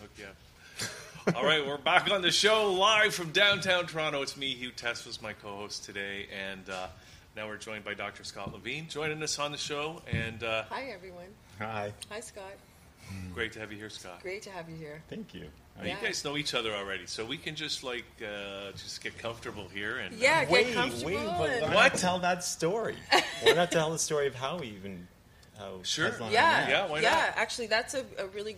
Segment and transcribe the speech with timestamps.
[0.00, 1.36] Hook you up.
[1.36, 4.22] All right, we're back on the show live from downtown Toronto.
[4.22, 6.86] It's me, Hugh Tess, was my co-host today, and uh,
[7.36, 8.24] now we're joined by Dr.
[8.24, 10.00] Scott Levine joining us on the show.
[10.10, 11.26] And uh, Hi, everyone.
[11.58, 11.92] Hi.
[12.10, 12.44] Hi, Scott.
[13.34, 14.22] great to have you here, Scott.
[14.22, 15.02] Great to have you here.
[15.10, 15.46] Thank you.
[15.82, 15.96] Yeah.
[16.00, 19.68] You guys know each other already, so we can just like uh, just get comfortable
[19.72, 19.98] here.
[19.98, 21.06] And uh, Yeah, get Wait, comfortable.
[21.06, 21.92] wait, but why What?
[21.92, 22.96] not tell that story?
[23.42, 25.06] why not tell the story of how we even
[25.58, 26.10] how Sure.
[26.10, 26.68] Tesla and I yeah.
[26.68, 27.10] Yeah, why yeah.
[27.10, 27.32] not?
[27.36, 28.56] Actually, that's a, a really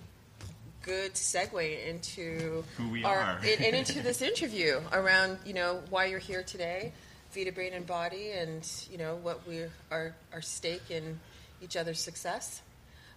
[0.82, 3.38] good segue into Who we our, are.
[3.38, 6.92] and, and into this interview around you know why you're here today,
[7.32, 11.20] Vita Brain and Body, and you know what we our our stake in
[11.62, 12.62] each other's success.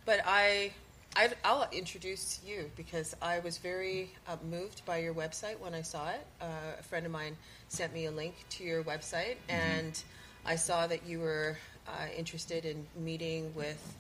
[0.06, 0.72] But I.
[1.16, 5.84] I, I'll introduce you because I was very uh, moved by your website when I
[5.84, 6.26] saw it.
[6.42, 6.46] Uh,
[6.80, 10.04] a friend of mine sent me a link to your website, and
[10.44, 11.56] I saw that you were
[11.88, 13.96] uh, interested in meeting with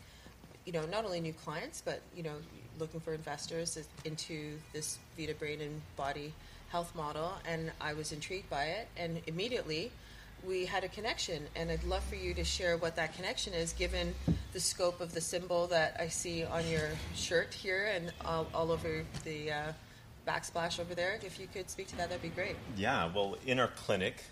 [0.66, 2.36] you know, not only new clients, but you know,
[2.84, 6.34] looking for investors into this Vita Brain and Body
[6.68, 9.90] health model, and I was intrigued by it, and immediately
[10.46, 13.72] we had a connection, and I'd love for you to share what that connection is,
[13.72, 14.14] given
[14.52, 18.70] the scope of the symbol that I see on your shirt here and all, all
[18.70, 19.72] over the uh,
[20.28, 21.18] backsplash over there.
[21.24, 22.58] If you could speak to that, that'd be great.
[22.76, 24.26] Yeah, well, in our clinic,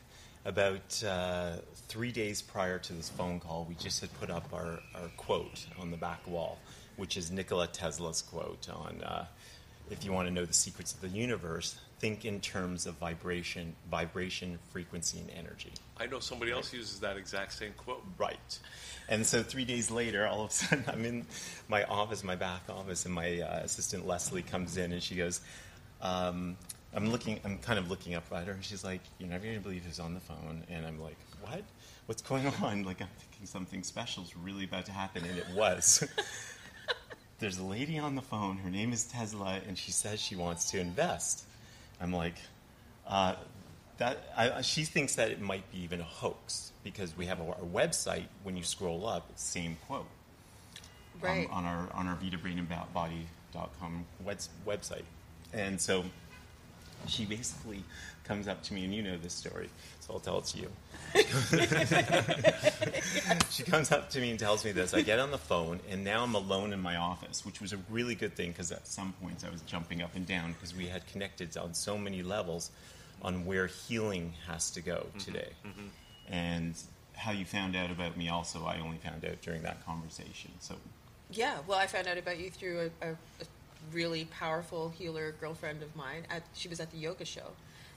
[0.44, 1.54] about uh,
[1.88, 5.66] three days prior to this phone call, we just had put up our, our quote
[5.80, 6.58] on the back wall,
[7.02, 9.26] which is Nikola Tesla's quote on uh,
[9.90, 13.76] if you want to know the secrets of the universe, think in terms of vibration,
[13.90, 15.72] vibration, frequency, and energy.
[15.98, 18.04] I know somebody else uses that exact same quote.
[18.20, 18.60] Right.
[19.10, 21.26] And so three days later, all of a sudden, I'm in
[21.68, 25.42] my office, my back office, and my uh, assistant Leslie comes in and she goes,
[26.04, 26.56] um,
[26.94, 29.58] I'm looking, I'm kind of looking up at her, and she's like, You're never going
[29.58, 30.64] to believe who's on the phone.
[30.70, 31.64] And I'm like, What?
[32.06, 32.84] What's going on?
[32.84, 36.08] Like, I'm thinking something special is really about to happen, and it was.
[37.42, 40.70] There's a lady on the phone, her name is Tesla, and she says she wants
[40.70, 41.44] to invest.
[42.00, 42.36] I'm like,
[43.08, 43.34] uh,
[43.98, 47.56] that I, she thinks that it might be even a hoax because we have our,
[47.56, 48.26] our website.
[48.44, 50.06] When you scroll up, same quote
[51.24, 54.38] um, on our on our VitaBrainAboutBody.com web,
[54.68, 55.06] website,
[55.52, 56.06] and so
[57.08, 57.84] she basically
[58.24, 60.70] comes up to me, and you know this story, so I'll tell it to you.
[63.52, 64.94] she comes up to me and tells me this.
[64.94, 67.78] I get on the phone, and now I'm alone in my office, which was a
[67.90, 70.88] really good thing because at some points I was jumping up and down because we
[70.88, 72.72] had connected on so many levels
[73.22, 75.18] on where healing has to go mm-hmm.
[75.20, 75.50] today.
[75.66, 76.34] Mm-hmm.
[76.34, 76.76] And
[77.16, 80.52] how you found out about me, also, I only found out during that conversation.
[80.60, 80.76] So,
[81.30, 83.46] Yeah, well, I found out about you through a, a, a
[83.92, 86.24] really powerful healer girlfriend of mine.
[86.30, 87.52] At, she was at the yoga show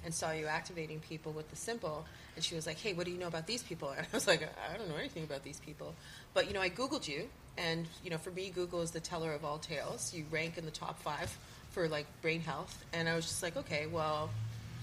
[0.04, 2.04] and saw you activating people with the simple.
[2.37, 3.91] And she was like, hey, what do you know about these people?
[3.97, 5.94] And I was like, I don't know anything about these people.
[6.32, 7.28] But, you know, I Googled you.
[7.56, 10.12] And, you know, for me, Google is the teller of all tales.
[10.12, 11.37] You rank in the top five
[11.70, 12.84] for, like, brain health.
[12.92, 14.31] And I was just like, okay, well,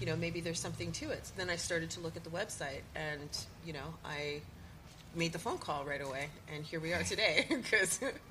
[0.00, 1.26] you know, maybe there's something to it.
[1.26, 2.80] So then I started to look at the website.
[2.94, 3.28] And,
[3.64, 4.40] you know, I
[5.14, 7.46] made the phone call right away, and here we are today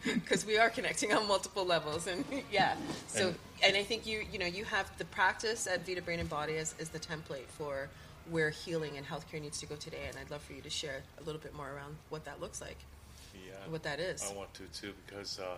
[0.04, 2.76] because we are connecting on multiple levels, and yeah.
[3.08, 6.20] So, And- and I think you you know you have the practice at Vita Brain
[6.20, 7.90] and Body as, as the template for
[8.30, 11.02] where healing and healthcare needs to go today, and I'd love for you to share
[11.20, 12.78] a little bit more around what that looks like,
[13.36, 14.24] Yeah, what that is.
[14.28, 15.58] I want to too because uh,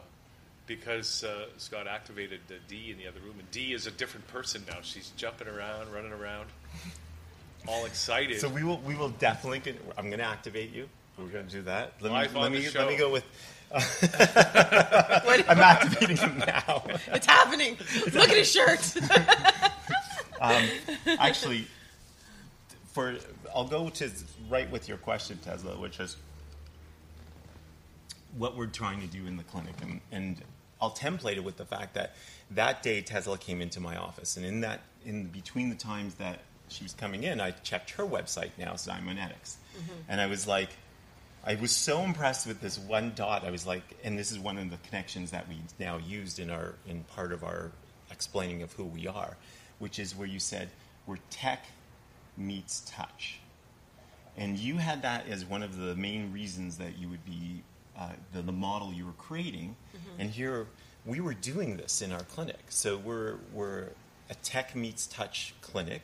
[0.67, 4.27] because uh, Scott activated the D in the other room, and D is a different
[4.27, 4.79] person now.
[4.81, 6.47] She's jumping around, running around,
[7.67, 8.41] all excited.
[8.41, 9.59] so we will we will definitely.
[9.59, 10.89] Get, I'm going to activate you.
[11.17, 11.93] We're going to do that.
[12.01, 12.79] Let Live me on let the me show.
[12.79, 13.23] let me go with.
[15.49, 16.83] I'm activating him now.
[17.07, 17.77] it's happening.
[18.13, 18.93] Look at his shirt.
[20.41, 20.65] Um,
[21.19, 21.67] actually,
[22.91, 23.15] for
[23.55, 24.09] I'll go to
[24.49, 26.17] right with your question, Tesla, which is
[28.37, 30.41] what we're trying to do in the clinic, and, and
[30.81, 32.15] I'll template it with the fact that
[32.51, 36.39] that day Tesla came into my office, and in that in between the times that
[36.67, 39.93] she was coming in, I checked her website now, Simonetics, mm-hmm.
[40.09, 40.69] and I was like.
[41.45, 43.43] I was so impressed with this one dot.
[43.43, 46.49] I was like, and this is one of the connections that we now used in
[46.49, 47.71] our in part of our
[48.11, 49.35] explaining of who we are,
[49.79, 50.69] which is where you said
[51.05, 51.65] where tech
[52.37, 53.39] meets touch,
[54.37, 57.61] and you had that as one of the main reasons that you would be
[57.99, 59.75] uh, the, the model you were creating,
[60.17, 60.65] and here
[61.05, 62.61] we were doing this in our clinic.
[62.69, 63.89] So we're we're
[64.29, 66.03] a tech meets touch clinic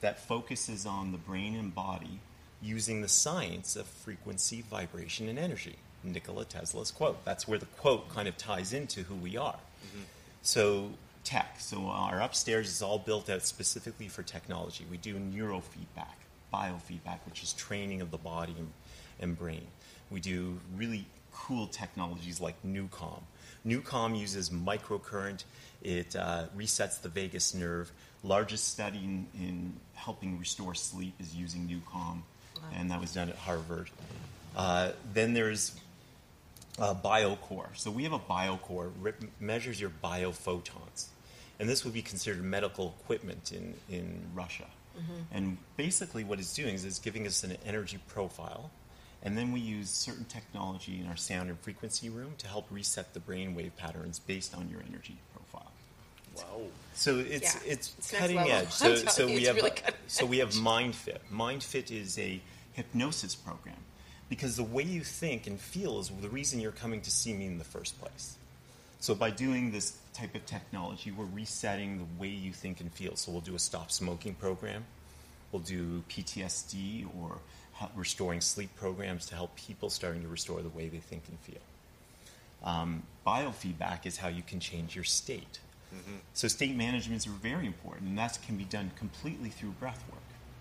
[0.00, 2.20] that focuses on the brain and body
[2.62, 5.76] using the science of frequency, vibration, and energy.
[6.02, 7.24] Nikola Tesla's quote.
[7.24, 9.58] That's where the quote kind of ties into who we are.
[10.42, 10.90] So,
[11.24, 11.56] tech.
[11.58, 14.86] So, our upstairs is all built out specifically for technology.
[14.90, 16.16] We do neurofeedback,
[16.52, 18.54] biofeedback, which is training of the body
[19.20, 19.66] and, brain.
[20.10, 23.22] We do really cool technologies like Newcom,
[23.66, 25.44] NuCalm uses microcurrent.
[25.82, 27.92] It uh, resets the vagus nerve.
[28.22, 32.22] Largest study in, in helping restore sleep is using NuCalm,
[32.74, 33.90] and that was done at Harvard.
[34.56, 35.74] Uh, then there's
[36.78, 37.68] uh, BioCore.
[37.74, 41.06] So we have a BioCore re- measures your biophotons,
[41.58, 44.66] and this would be considered medical equipment in in Russia.
[45.32, 48.70] And basically, what it's doing is it's giving us an energy profile,
[49.22, 53.14] and then we use certain technology in our sound and frequency room to help reset
[53.14, 55.18] the brainwave patterns based on your energy.
[56.36, 56.62] Wow.
[56.94, 57.72] So it's Yeah.
[57.72, 58.70] it's, It's cutting edge.
[58.70, 61.18] So so we have really cutting so we have MindFit.
[61.32, 62.40] MindFit is a
[62.72, 63.76] hypnosis program
[64.28, 67.46] because the way you think and feel is the reason you're coming to see me
[67.46, 68.36] in the first place.
[69.00, 73.16] So by doing this type of technology, we're resetting the way you think and feel.
[73.16, 74.84] So we'll do a stop smoking program.
[75.50, 77.38] We'll do PTSD or
[77.96, 81.62] restoring sleep programs to help people starting to restore the way they think and feel.
[82.62, 85.60] Um, biofeedback is how you can change your state.
[85.94, 86.16] Mm-hmm.
[86.34, 90.20] So state managements are very important, and that can be done completely through breath work.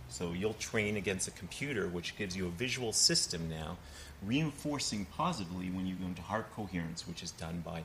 [0.09, 3.77] So you'll train against a computer, which gives you a visual system now,
[4.23, 7.83] reinforcing positively when you go into heart coherence, which is done by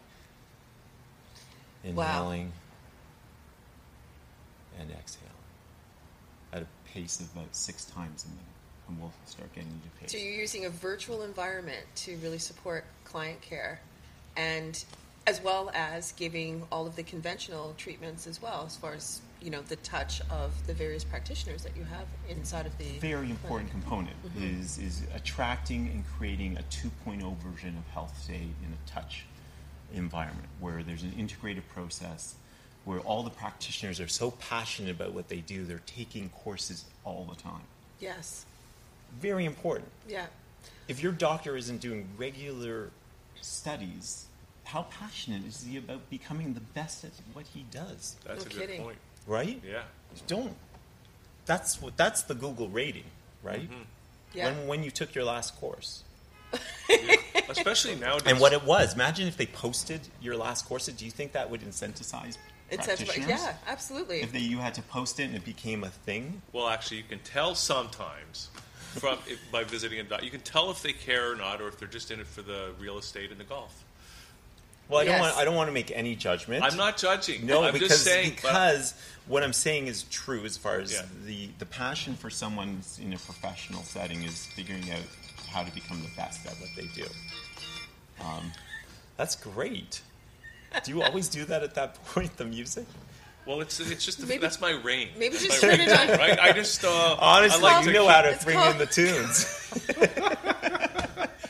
[1.85, 1.91] Wow.
[1.91, 2.53] inhaling
[4.81, 5.31] and exhaling
[6.55, 8.45] at a pace of about six times a minute,
[8.89, 10.13] and we'll start getting into to pace.
[10.13, 13.81] So you're using a virtual environment to really support client care,
[14.35, 14.83] and
[15.27, 19.51] as well as giving all of the conventional treatments as well, as far as you
[19.51, 23.71] know the touch of the various practitioners that you have inside of the very important
[23.71, 24.61] component mm-hmm.
[24.61, 29.27] is is attracting and creating a 2.0 version of health stay in a touch
[29.93, 32.37] environment where there's an integrated process
[32.87, 37.27] where all the practitioners are so passionate about what they do they're taking courses all
[37.29, 37.63] the time
[38.01, 38.47] Yes.
[39.21, 40.27] very important Yeah.
[40.89, 42.91] if your doctor isn't doing regular
[43.43, 44.25] studies
[44.65, 48.67] how passionate is he about becoming the best at what he does That's No a
[48.67, 48.99] good point.
[49.27, 49.83] right Yeah.
[50.27, 50.55] don't
[51.47, 53.05] that's what that's the google rating
[53.43, 53.83] right mm-hmm.
[54.33, 54.47] Yeah.
[54.47, 56.03] when when you took your last course
[56.89, 57.17] Yeah.
[57.49, 58.27] Especially nowadays.
[58.31, 60.87] And what it was, imagine if they posted your last course.
[60.87, 62.39] Do you think that would incentivize
[62.71, 63.29] It says, practitioners?
[63.29, 64.21] yeah, absolutely.
[64.23, 66.41] If they, you had to post it and it became a thing?
[66.53, 68.49] Well, actually, you can tell sometimes
[68.95, 70.25] from if, by visiting a doctor.
[70.25, 72.43] You can tell if they care or not, or if they're just in it for
[72.43, 73.85] the real estate and the golf.
[74.89, 75.37] Well, I don't want.
[75.37, 76.63] I don't want to make any judgment.
[76.63, 77.47] I'm not judging.
[77.47, 78.33] No, I'm because just saying.
[78.43, 78.95] but- because
[79.27, 81.03] what I'm saying is true as far as Yeah.
[81.25, 85.01] the the passion for someone in a professional setting is figuring out
[85.51, 87.07] how to become the best at what they do.
[88.21, 88.53] Um,
[89.17, 90.03] that's great.
[90.85, 92.37] Do you always do that at that point?
[92.37, 92.85] The music.
[93.47, 95.13] well, it's it's just the, Maybe- that's my range.
[95.17, 96.19] maybe That's just my turn range, it on.
[96.19, 96.39] Right?
[96.39, 98.79] I just uh, Honestly, I like you know keep- how to It's bring called- in
[98.79, 99.47] the tunes.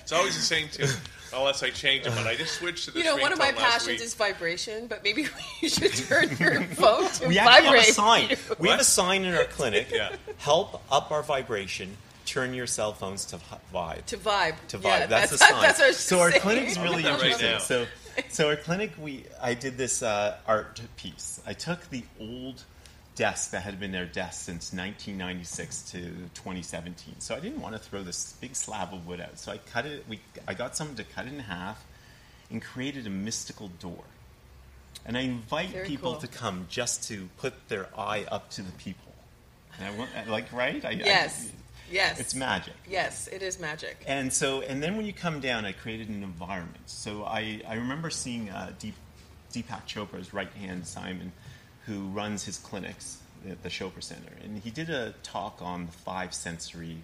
[0.05, 0.91] It's always the same tune,
[1.37, 2.13] unless I change it.
[2.15, 3.05] But I just switched to this.
[3.05, 4.01] you know, one of my passions week.
[4.01, 5.27] is vibration, but maybe
[5.61, 7.81] you should turn your phone to We actually vibrate.
[7.81, 8.37] have a sign.
[8.59, 9.89] We have a sign in our clinic.
[9.93, 10.15] Yeah.
[10.39, 11.97] Help up our vibration.
[12.27, 14.07] Turn your cell phones to hi- vibe.
[14.07, 14.55] To vibe.
[14.69, 14.85] To vibe.
[14.85, 15.63] Yeah, that's, the that's, sign.
[15.63, 17.61] That's our so our clinic is really that right interesting.
[17.61, 17.87] so,
[18.31, 21.41] so our clinic, we I did this uh, art piece.
[21.47, 22.65] I took the old
[23.15, 25.99] desk that had been their desk since 1996 to
[26.35, 27.15] 2017.
[27.21, 29.39] So I didn't want to throw this big slab of wood out.
[29.39, 30.05] So I cut it.
[30.09, 31.85] We I got someone to cut it in half
[32.51, 34.03] and created a mystical door.
[35.07, 36.21] And I invite Very people cool.
[36.23, 39.13] to come just to put their eye up to the people.
[39.79, 40.85] And I want, like, right?
[40.85, 41.51] I, I- Yes.
[41.91, 42.19] Yes.
[42.19, 42.73] it's magic.
[42.89, 44.03] Yes, it is magic.
[44.07, 46.81] And so, and then when you come down, I created an environment.
[46.87, 48.95] So I, I remember seeing uh, Deep,
[49.53, 51.31] Deepak Chopra's right hand, Simon,
[51.87, 54.33] who runs his clinics at the Chopra Center.
[54.43, 56.99] And he did a talk on the five sensory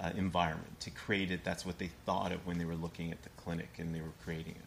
[0.00, 1.44] uh, environment to create it.
[1.44, 4.12] That's what they thought of when they were looking at the clinic and they were
[4.24, 4.64] creating it.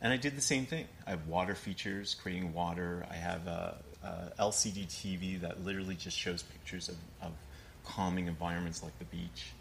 [0.00, 0.86] And I did the same thing.
[1.06, 3.06] I have water features, creating water.
[3.10, 7.32] I have a, a LCD TV that literally just shows pictures of, of
[7.84, 9.52] calming environments like the beach,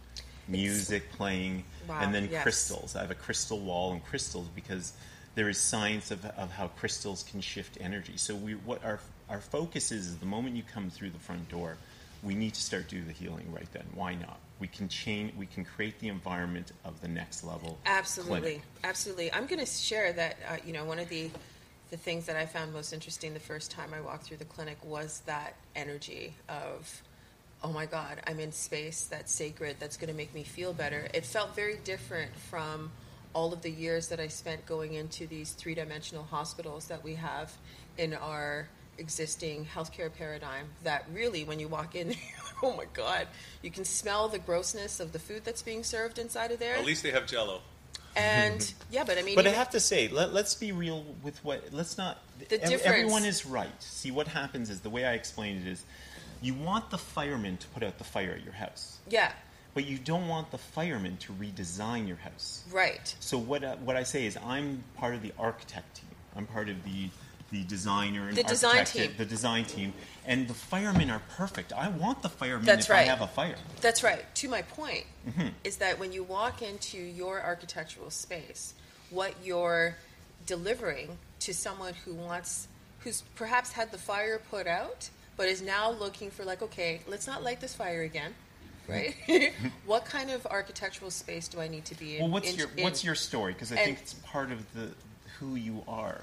[0.50, 2.44] music playing, Wow, and then yes.
[2.44, 2.96] crystals.
[2.96, 4.94] I have a crystal wall and crystals because
[5.36, 8.14] there is science of, of how crystals can shift energy.
[8.18, 9.00] So we, what our
[9.34, 11.76] our focus is, is the moment you come through the front door,
[12.22, 13.84] we need to start doing the healing right then.
[13.96, 14.40] Why not?
[14.60, 15.34] We can change.
[15.36, 17.80] We can create the environment of the next level.
[17.86, 18.62] Absolutely, clinic.
[18.84, 19.34] absolutely.
[19.34, 20.38] I'm going to share that.
[20.48, 21.32] Uh, you know, one of the
[21.90, 24.78] the things that I found most interesting the first time I walked through the clinic
[24.84, 27.04] was that energy of,
[27.64, 29.76] oh my God, I'm in space that's sacred.
[29.80, 31.08] That's going to make me feel better.
[31.14, 32.92] It felt very different from
[33.34, 37.16] all of the years that I spent going into these three dimensional hospitals that we
[37.16, 37.52] have
[37.98, 42.14] in our existing healthcare paradigm that really when you walk in
[42.64, 43.28] oh my god
[43.62, 46.86] you can smell the grossness of the food that's being served inside of there At
[46.86, 47.62] least they have Jello.
[48.16, 51.44] And yeah, but I mean, But I have to say, let, let's be real with
[51.44, 51.70] what.
[51.72, 52.20] Let's not.
[52.38, 53.82] The ev- difference- Everyone is right.
[53.82, 55.84] See, what happens is the way I explain it is,
[56.40, 59.32] you want the firemen to put out the fire at your house, yeah,
[59.74, 62.64] but you don't want the firemen to redesign your house.
[62.72, 63.16] right.
[63.20, 66.10] So what uh, what I say is, I'm part of the architect team.
[66.36, 67.10] I'm part of the
[67.54, 69.12] the designer and The design team.
[69.16, 69.94] The design team,
[70.26, 71.72] and the firemen are perfect.
[71.72, 73.02] I want the firemen That's if right.
[73.02, 73.56] I have a fire.
[73.80, 74.24] That's right.
[74.36, 75.48] To my point, Mm-hmm.
[75.64, 78.74] is that when you walk into your architectural space,
[79.10, 79.96] what you're
[80.48, 82.68] delivering to someone who wants,
[83.00, 87.26] who's perhaps had the fire put out, but is now looking for like, okay, let's
[87.26, 88.34] not light this fire again,
[88.90, 89.16] right?
[89.86, 92.24] what kind of architectural space do I need to be in?
[92.24, 93.54] Well, what's in- your in- what's your story?
[93.54, 94.90] Because I think it's part of the
[95.40, 96.20] who you are.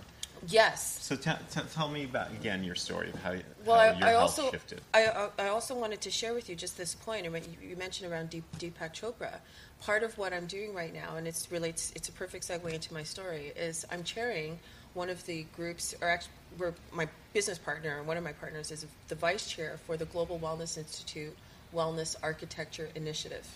[0.49, 0.99] Yes.
[1.03, 3.99] So t- t- tell me about again your story of how, y- Well, how I,
[3.99, 4.81] your I health also shifted.
[4.95, 7.69] I, I I also wanted to share with you just this point, and what you,
[7.71, 9.35] you mentioned around Deep, Deepak Chopra.
[9.81, 12.93] Part of what I'm doing right now, and it's relates, it's a perfect segue into
[12.93, 14.59] my story, is I'm chairing
[14.93, 18.71] one of the groups, or actually, we're, my business partner, and one of my partners
[18.71, 21.35] is the vice chair for the Global Wellness Institute
[21.75, 23.47] Wellness Architecture Initiative.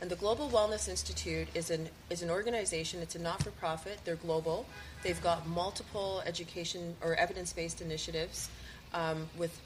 [0.00, 3.00] And the Global Wellness Institute is an is an organization.
[3.00, 3.98] It's a not for profit.
[4.04, 4.66] They're global.
[5.02, 8.48] They've got multiple education or evidence based initiatives
[8.94, 9.58] um, with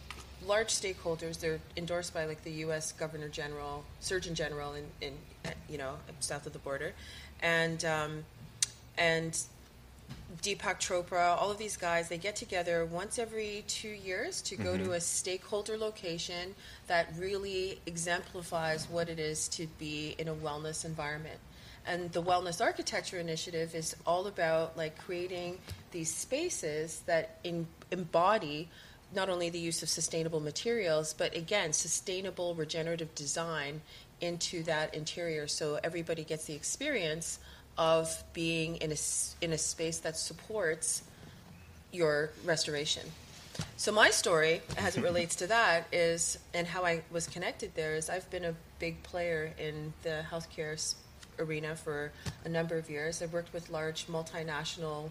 [0.46, 1.38] large stakeholders.
[1.40, 2.92] They're endorsed by like the U.S.
[2.92, 5.12] Governor General, Surgeon General in, in
[5.68, 6.92] you know south of the border,
[7.40, 8.24] and um,
[8.98, 9.38] and
[10.42, 14.76] Deepak Chopra, all of these guys, they get together once every two years to go
[14.76, 14.92] to mm-hmm.
[14.92, 16.54] a stakeholder location
[16.86, 21.38] that really exemplifies what it is to be in a wellness environment.
[21.86, 25.58] And the Wellness Architecture Initiative is all about like creating
[25.92, 28.68] these spaces that in, embody
[29.14, 33.80] not only the use of sustainable materials, but again, sustainable regenerative design
[34.20, 37.38] into that interior so everybody gets the experience
[37.76, 38.96] of being in a,
[39.40, 41.02] in a space that supports
[41.92, 43.02] your restoration.
[43.76, 47.94] So my story, as it relates to that, is and how I was connected there
[47.94, 50.94] is I've been a big player in the healthcare
[51.38, 52.10] arena for
[52.44, 53.22] a number of years.
[53.22, 55.10] I've worked with large multinational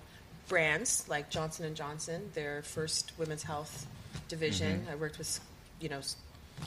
[0.50, 3.88] brands like Johnson and Johnson, their first women's health
[4.28, 4.82] division.
[4.82, 4.92] Mm-hmm.
[4.92, 5.40] I worked with,
[5.80, 6.02] you know,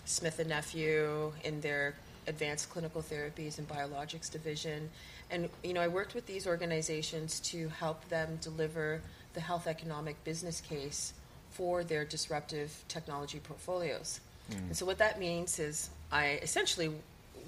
[0.04, 1.94] Smith and Nephew in their
[2.26, 4.90] advanced clinical therapies and biologics division.
[5.30, 9.00] And you know, I worked with these organizations to help them deliver
[9.35, 11.12] the health economic business case
[11.50, 14.21] for their disruptive technology portfolios.
[14.50, 14.59] Mm.
[14.59, 16.90] And so what that means is I essentially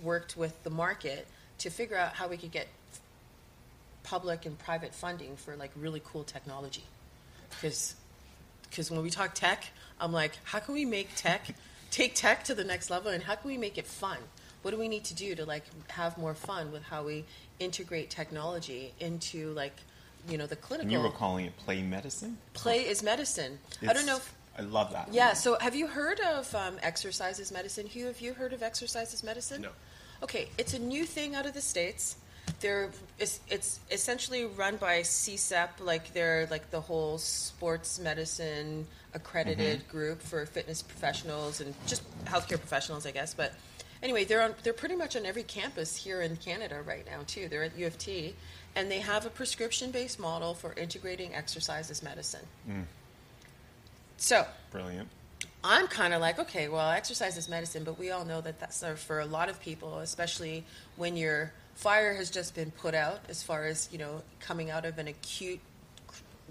[0.02, 1.26] worked with the market
[1.58, 2.68] to figure out how we could get
[4.02, 6.84] public and private funding for like really cool technology.
[7.50, 7.94] Because
[8.70, 11.54] because when we talk tech, I'm like, how can we make tech
[11.90, 14.18] take tech to the next level and how can we make it fun?
[14.62, 17.24] What do we need to do to like have more fun with how we
[17.58, 19.76] integrate technology into like
[20.28, 22.36] you know the clinical And you were calling it play medicine.
[22.54, 23.58] play is medicine.
[23.86, 25.08] I don't know if I love that.
[25.12, 27.86] yeah, so have you heard of um, exercise as medicine?
[27.86, 29.62] Hugh, have you heard of exercise as medicine?
[29.62, 29.70] No.
[30.22, 32.16] Okay, it's a new thing out of the states.
[32.60, 39.86] They're it's, it's essentially run by CSEP, like they're like the whole sports medicine accredited
[39.88, 43.32] group for fitness professionals and just healthcare professionals, I guess.
[43.34, 43.54] But
[44.02, 47.48] anyway, they're on they're pretty much on every campus here in Canada right now too.
[47.48, 48.34] They're at U of T,
[48.76, 52.46] and they have a prescription based model for integrating exercise as medicine.
[54.16, 55.08] So Brilliant.
[55.64, 58.82] I'm kind of like, okay, well, exercise is medicine, but we all know that that's
[58.82, 60.64] uh, for a lot of people, especially
[60.96, 64.84] when your fire has just been put out, as far as you know, coming out
[64.84, 65.60] of an acute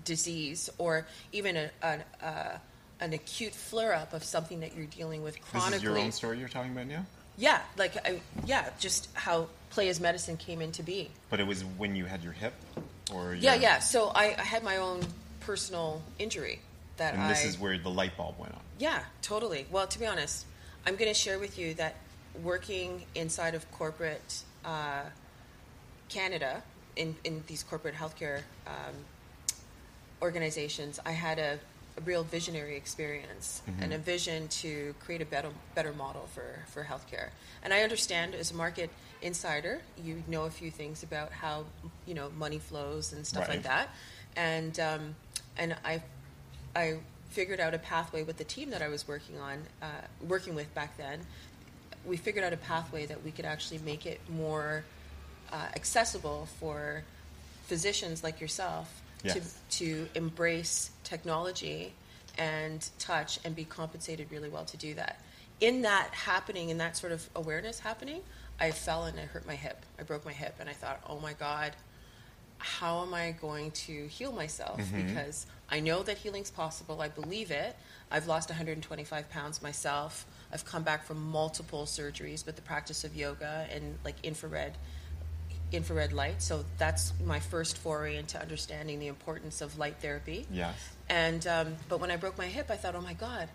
[0.05, 2.57] disease or even a, an uh,
[2.99, 5.71] an acute flare up of something that you're dealing with chronically.
[5.71, 7.05] This is your own story you're talking about now?
[7.37, 11.09] Yeah, like I, yeah, just how play as medicine came into being.
[11.29, 12.53] But it was when you had your hip?
[13.13, 13.79] or Yeah, your- yeah.
[13.79, 15.01] So I, I had my own
[15.41, 16.59] personal injury
[16.97, 17.27] that And I.
[17.29, 18.61] this is where the light bulb went on.
[18.79, 19.65] Yeah, totally.
[19.71, 20.45] Well, to be honest,
[20.85, 21.95] I'm going to share with you that
[22.43, 25.03] working inside of corporate uh,
[26.09, 26.63] Canada,
[26.95, 28.95] in, in these corporate healthcare um,
[30.21, 31.59] organizations, I had a,
[31.97, 36.83] a real visionary experience and a vision to create a better, better model for, for
[36.83, 37.29] healthcare.
[37.63, 38.89] And I understand as a market
[39.21, 41.65] insider, you know a few things about how
[42.05, 43.63] you know money flows and stuff like Right.
[43.63, 43.89] that.
[44.35, 45.15] And um,
[45.57, 46.03] and I
[46.75, 46.99] I
[47.31, 49.85] figured out a pathway with the team that I was working on, uh,
[50.27, 51.21] working with back then.
[52.05, 54.83] We figured out a pathway that we could actually make it more
[55.51, 57.03] uh, accessible for
[57.65, 59.59] physicians like yourself Yes.
[59.71, 61.93] to to embrace technology
[62.37, 65.19] and touch and be compensated really well to do that.
[65.59, 68.21] In that happening, in that sort of awareness happening,
[68.59, 69.85] I fell and I hurt my hip.
[69.99, 71.73] I broke my hip, and I thought, oh my god,
[72.59, 74.79] how am I going to heal myself?
[74.79, 75.07] Mm-hmm.
[75.07, 77.01] Because I know that healing's possible.
[77.01, 77.75] I believe it.
[78.11, 80.25] I've lost 125 pounds myself.
[80.51, 84.73] I've come back from multiple surgeries with the practice of yoga and like infrared
[85.71, 86.41] infrared light.
[86.41, 90.47] So that's my first foray into understanding the importance of light therapy.
[90.51, 90.75] Yes.
[91.09, 93.49] And um, but when I broke my hip, I thought, oh my god,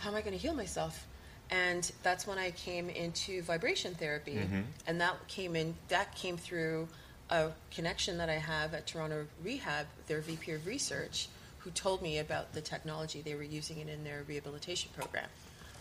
[0.00, 1.06] how am I going to heal myself?
[1.50, 4.40] And that's when I came into vibration therapy,
[4.86, 5.74] and that came in.
[5.88, 6.88] That came through
[7.28, 11.28] a connection that I have at Toronto Rehab, their VP of research,
[11.58, 15.28] who told me about the technology they were using it in their rehabilitation program.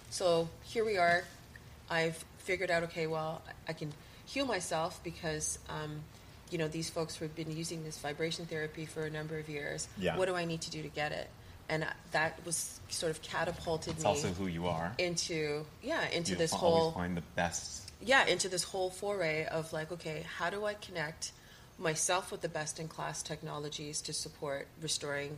[0.09, 1.23] So here we are.
[1.89, 3.93] I've figured out, okay, well, I can
[4.31, 5.99] heal myself because, um,
[6.49, 9.49] you know, these folks who have been using this vibration therapy for a number of
[9.49, 9.87] years.
[9.97, 10.17] Yeah.
[10.17, 11.29] What do I need to do to get it?
[11.69, 14.93] And that was sort of catapulted It's me also who you are.
[14.97, 17.89] into, yeah, into you this whole find the best.
[18.01, 21.31] yeah, into this whole foray of like, okay, how do I connect
[21.77, 25.37] myself with the best in class technologies to support restoring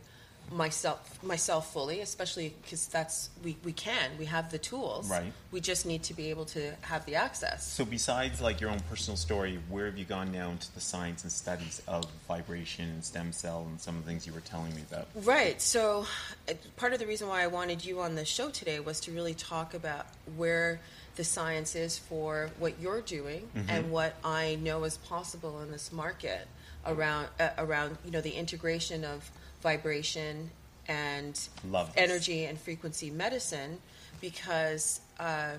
[0.52, 5.10] myself myself fully, especially because that's we, we can we have the tools.
[5.10, 5.32] Right.
[5.52, 7.66] We just need to be able to have the access.
[7.66, 11.22] So besides like your own personal story, where have you gone now into the science
[11.22, 14.74] and studies of vibration and stem cell and some of the things you were telling
[14.74, 15.08] me about?
[15.14, 15.60] Right.
[15.60, 16.06] So,
[16.48, 19.12] uh, part of the reason why I wanted you on the show today was to
[19.12, 20.80] really talk about where
[21.16, 25.92] the science is for what you're doing and what I know is possible in this
[25.92, 26.48] market
[26.86, 29.30] around uh, around you know the integration of
[29.64, 30.50] vibration
[30.86, 33.78] and Love energy and frequency medicine
[34.20, 35.52] because uh,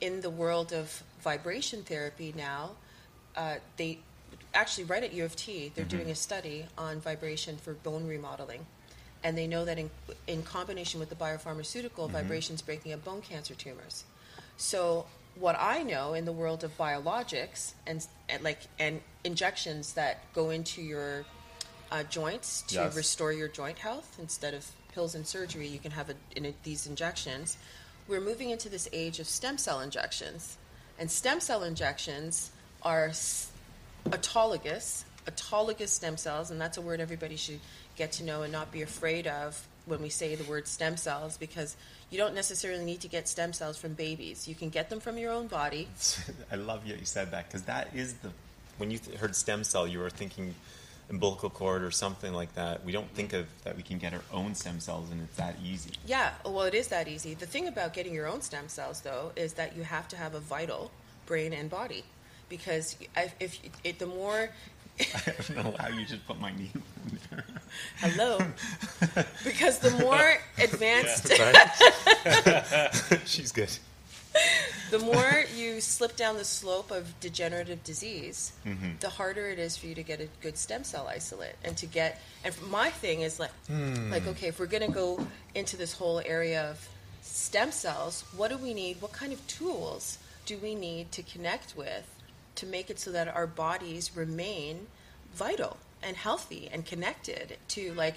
[0.00, 2.72] in the world of vibration therapy now
[3.36, 3.98] uh, they
[4.52, 8.66] actually right at U of T they're doing a study on vibration for bone remodeling.
[9.22, 9.88] And they know that in,
[10.26, 14.04] in combination with the biopharmaceutical vibrations breaking up bone cancer tumors.
[14.58, 15.06] So
[15.36, 20.50] what I know in the world of biologics and, and like and injections that go
[20.50, 21.24] into your
[21.94, 22.96] uh, joints to Yes.
[22.96, 26.54] restore your joint health instead of pills and surgery, you can have a, in a,
[26.64, 27.56] these injections.
[28.08, 30.56] We're moving into this age of stem cell injections,
[30.98, 32.50] and stem cell injections
[32.82, 33.10] are
[34.06, 37.60] autologous, autologous stem cells, and that's a word everybody should
[37.96, 41.36] get to know and not be afraid of when we say the word stem cells
[41.36, 41.76] because
[42.10, 44.48] you don't necessarily need to get stem cells from babies.
[44.48, 45.88] You can get them from your own body.
[46.50, 48.30] I love you you said that because that is the
[48.78, 50.54] when you th- heard stem cell, you were thinking
[51.10, 52.84] umbilical cord or something like that.
[52.84, 55.56] We don't think of that we can get our own stem cells and it's that
[55.64, 55.92] easy.
[56.06, 57.34] Yeah, well, it is that easy.
[57.34, 60.34] The thing about getting your own stem cells, though, is that you have to have
[60.34, 60.90] a vital
[61.26, 62.04] brain and body,
[62.48, 64.50] because if, if it, the more
[65.00, 66.70] I don't know how you just put my name
[67.10, 67.44] in there.
[67.96, 68.38] hello,
[69.44, 71.32] because the more advanced,
[73.26, 73.76] She's good.
[74.90, 78.90] The more you slip down the slope of degenerative disease, mm-hmm.
[79.00, 81.86] the harder it is for you to get a good stem cell isolate and to
[81.86, 82.20] get.
[82.44, 84.10] And my thing is like, hmm.
[84.10, 86.88] like okay, if we're going to go into this whole area of
[87.22, 89.00] stem cells, what do we need?
[89.00, 92.10] What kind of tools do we need to connect with
[92.56, 94.86] to make it so that our bodies remain
[95.34, 98.16] vital and healthy and connected to like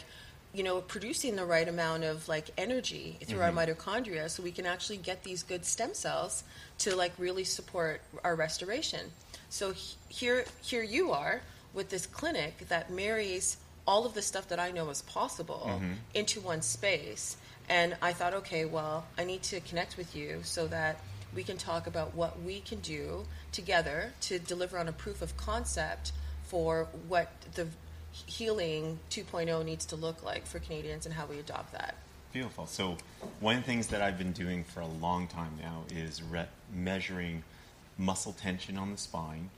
[0.58, 3.72] you know producing the right amount of like energy through our mm-hmm.
[3.72, 6.44] mitochondria so we can actually get these good stem cells
[6.80, 9.12] to like really support our restoration.
[9.50, 11.42] So he- here here you are
[11.76, 15.94] with this clinic that marries all of the stuff that I know is possible mm-hmm.
[16.16, 17.38] into one space.
[17.70, 21.00] And I thought okay well I need to connect with you so that
[21.36, 25.38] we can talk about what we can do together to deliver on a proof of
[25.38, 26.14] concept
[26.46, 27.68] for what the
[28.12, 31.96] healing 2.0 needs to look like for Canadians and how we adopt that.
[32.34, 32.68] Beautiful.
[32.68, 32.98] So,
[33.40, 36.48] one of the things that I've been doing for a long time now is re-
[36.74, 37.44] measuring
[37.98, 39.50] muscle tension on the spine,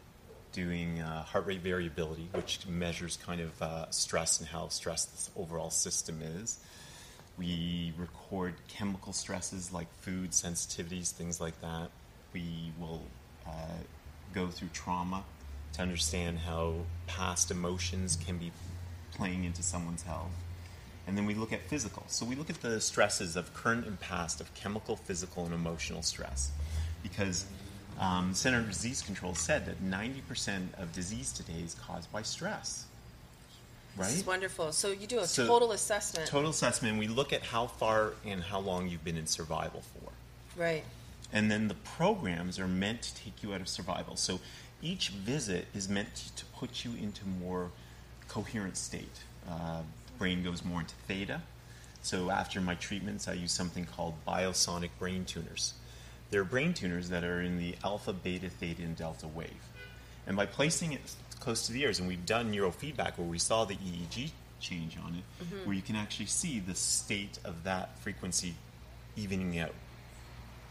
[0.54, 5.42] doing uh, heart rate variability, which measures kind of uh, stress and how stressed the
[5.42, 6.60] overall system is.
[7.38, 11.90] We record chemical stresses like food sensitivities, things like that.
[12.34, 13.02] We will
[13.48, 13.52] uh,
[14.34, 15.24] go through trauma
[15.74, 16.74] to understand how
[17.08, 18.52] past emotions can be
[19.14, 20.32] playing into someone's health.
[21.08, 22.04] And then we look at physical.
[22.08, 26.04] So we look at the stresses of current and past of chemical, physical, and emotional
[26.04, 26.52] stress.
[27.02, 27.46] Because
[28.00, 32.86] um, Center for Disease Control said that 90% of disease today is caused by stress.
[33.98, 34.16] This Right?
[34.18, 34.72] is wonderful.
[34.72, 36.28] So you do a So- total assessment.
[36.30, 40.12] Total assessment, we look at how far and how long you've been in survival for.
[40.62, 40.84] Right.
[41.34, 44.16] And then the programs are meant to take you out of survival.
[44.16, 44.40] So
[44.82, 47.72] each visit is meant to, put you into more
[48.28, 49.24] coherent state.
[49.50, 49.82] Uh,
[50.18, 51.42] brain goes more into theta.
[52.02, 55.74] So after my treatments, I use something called biosonic brain tuners.
[56.32, 59.50] They're brain tuners that are in the alpha, beta, theta, and delta wave.
[60.28, 61.02] And by placing it
[61.40, 65.16] close to the ears, and we've done neurofeedback where we saw the EEG change on
[65.16, 68.54] it, where you can actually see the state of that frequency
[69.16, 69.74] evening out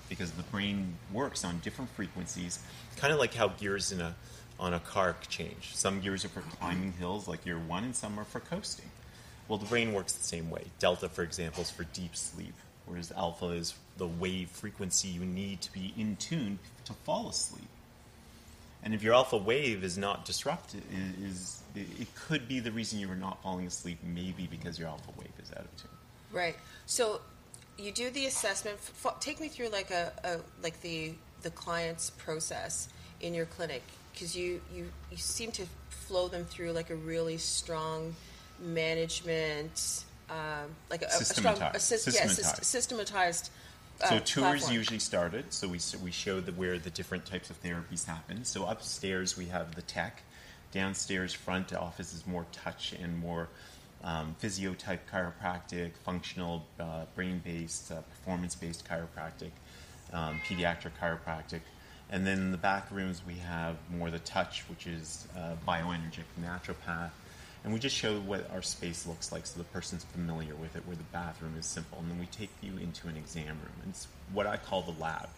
[0.09, 2.59] because the brain works on different frequencies,
[2.97, 4.15] kind of like how gears in a
[4.61, 5.75] on a car change.
[5.75, 8.91] Some gears are for climbing hills, like gear one, and some are for coasting.
[9.47, 10.65] Well, the brain works the same way.
[10.79, 12.55] Delta, for example, is for deep sleep,
[12.87, 17.69] whereas alpha is the wave frequency you need to be in tune to fall asleep.
[18.83, 20.83] And if your alpha wave is not disrupted,
[21.23, 25.11] is it could be the reason you are not falling asleep, maybe because your alpha
[25.19, 25.91] wave is out of tune.
[26.33, 26.57] Right.
[26.87, 27.21] So
[27.79, 28.79] you do the assessment.
[29.21, 31.13] Take me through like a, a like the
[31.43, 32.89] the client's process
[33.21, 37.37] in your clinic because you, you you seem to flow them through like a really
[37.39, 38.15] strong
[38.61, 40.37] management, um,
[40.91, 42.09] like a, a strong Systematized.
[42.09, 42.65] a yeah, Systematized.
[42.65, 43.51] systematized.
[44.01, 44.73] Uh, So tours platform.
[44.75, 45.53] usually started.
[45.53, 48.45] So we we showed the, where the different types of therapies happen.
[48.45, 50.23] So upstairs we have the tech.
[50.73, 53.49] Downstairs, front office is more touch and more
[54.05, 59.51] um, physio type chiropractic, functional, uh, brain based, uh, performance based chiropractic,
[60.13, 61.61] um, pediatric chiropractic.
[62.11, 66.25] And then in the back rooms we have more the touch, which is uh, bioenergetic
[66.41, 67.11] naturopath.
[67.65, 70.87] And we just show what our space looks like so the person's familiar with it,
[70.87, 71.99] where the bathroom is simple.
[71.99, 73.75] And then we take you into an exam room.
[73.83, 75.29] And it's what I call the lab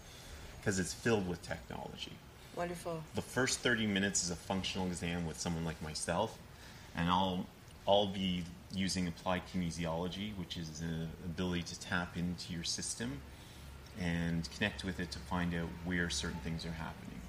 [0.61, 2.13] because it's filled with technology.
[2.57, 3.03] Wonderful.
[3.15, 6.37] The first 30 minutes is a functional exam with someone like myself,
[6.97, 7.47] and I'll,
[7.91, 13.21] I'll be using applied kinesiology, which is an ability to tap into your system
[14.01, 17.21] and connect with it to find out where certain things are happening.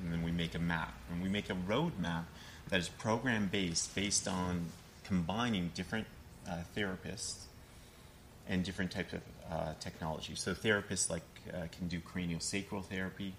[0.00, 0.94] And then we make a map.
[1.10, 2.26] And we make a roadmap
[2.68, 4.66] that is program based based on
[5.02, 6.06] combining different
[6.48, 7.46] uh, therapists
[8.48, 10.36] and different types of uh, technology.
[10.36, 13.34] So therapists like uh, can do craniosacral therapy.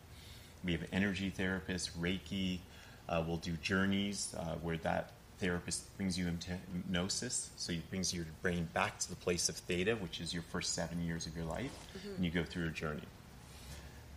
[0.65, 2.59] We have energy therapists reiki
[3.07, 8.13] uh, we'll do journeys uh, where that therapist brings you into hypnosis so he brings
[8.13, 11.35] your brain back to the place of theta which is your first seven years of
[11.35, 12.15] your life mm-hmm.
[12.15, 13.03] and you go through a journey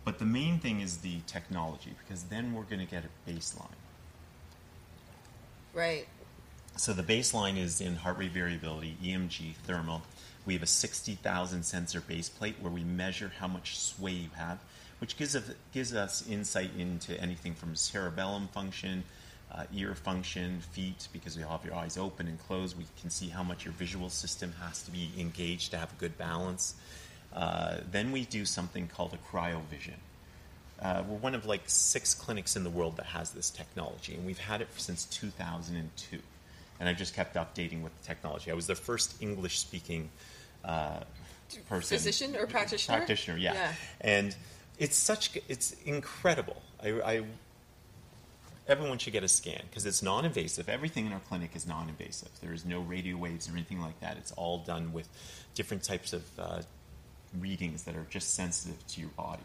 [0.09, 3.67] but the main thing is the technology because then we're going to get a baseline.
[5.73, 6.07] Right.
[6.77, 10.01] So the baseline is in heart rate variability, EMG, thermal.
[10.45, 14.59] We have a 60,000 sensor base plate where we measure how much sway you have,
[14.99, 19.03] which gives us, gives us insight into anything from cerebellum function,
[19.53, 22.77] uh, ear function, feet, because we have your eyes open and closed.
[22.77, 25.95] We can see how much your visual system has to be engaged to have a
[25.95, 26.75] good balance.
[27.33, 29.97] Uh, then we do something called a cryovision.
[30.81, 34.25] Uh, we're one of like six clinics in the world that has this technology, and
[34.25, 36.19] we've had it since 2002.
[36.79, 38.51] And I just kept updating with the technology.
[38.51, 40.09] I was the first English-speaking
[40.63, 41.01] uh,
[41.67, 42.97] person, Physician or practitioner?
[42.97, 43.53] Practitioner, yeah.
[43.53, 43.73] Yeah.
[44.01, 44.35] And
[44.77, 46.61] it's such, it's incredible.
[46.81, 47.23] I, I
[48.69, 50.69] everyone should get a scan because it's non-invasive.
[50.69, 52.29] Everything in our clinic is non-invasive.
[52.41, 54.17] There is no radio waves or anything like that.
[54.17, 55.09] It's all done with
[55.55, 56.61] different types of uh,
[57.39, 59.43] readings that are just sensitive to your body.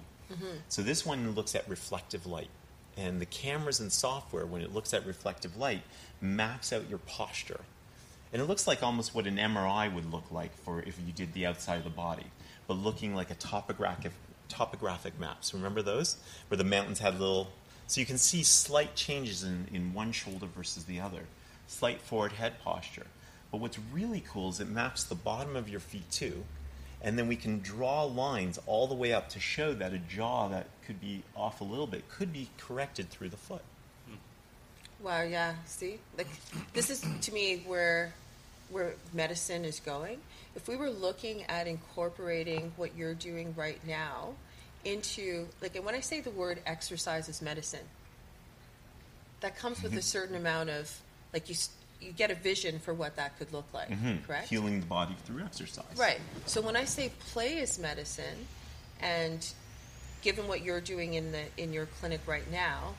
[0.69, 2.51] So this one looks at reflective light.
[2.97, 5.83] And the cameras and software, when it looks at reflective light,
[6.21, 7.61] maps out your posture.
[8.33, 11.33] And it looks like almost what an MRI would look like for if you did
[11.33, 12.27] the outside of the body,
[12.67, 14.13] but looking like a topographic
[14.49, 15.55] topographic maps.
[15.55, 16.17] Remember those?
[16.49, 17.49] Where the mountains had little
[17.87, 21.25] so you can see slight changes in, in one shoulder versus the other,
[21.67, 23.07] slight forward head posture.
[23.51, 26.45] But what's really cool is it maps the bottom of your feet too,
[27.03, 30.49] and then we can draw lines all the way up to show that a jaw
[30.49, 33.63] that could be off a little bit could be corrected through the foot.
[35.05, 35.55] Wow, yeah.
[35.67, 36.29] See, like
[36.73, 38.15] this is to me where
[38.71, 40.19] where medicine is going.
[40.57, 44.31] If we were looking at incorporating what you're doing right now
[44.85, 47.87] into like, and when I say the word exercise is medicine,
[49.41, 50.03] that comes with a mm-hmm.
[50.03, 51.01] certain amount of
[51.33, 51.57] like you
[52.01, 54.25] you get a vision for what that could look like, mm-hmm.
[54.27, 54.49] correct?
[54.49, 55.85] Healing the body through exercise.
[55.97, 56.21] Right.
[56.47, 58.47] So when I say play is medicine,
[59.01, 59.47] and
[60.23, 62.95] given what you're doing in the in your clinic right now,